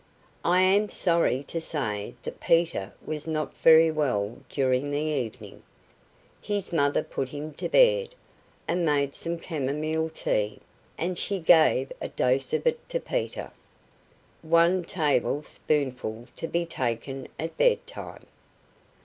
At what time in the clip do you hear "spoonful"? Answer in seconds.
15.43-16.29